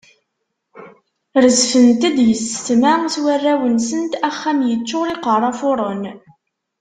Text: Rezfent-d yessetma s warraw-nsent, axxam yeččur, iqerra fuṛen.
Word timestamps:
Rezfent-d 1.43 2.17
yessetma 2.27 2.93
s 3.13 3.15
warraw-nsent, 3.23 4.13
axxam 4.29 4.59
yeččur, 4.69 5.07
iqerra 5.15 5.51
fuṛen. 5.59 6.03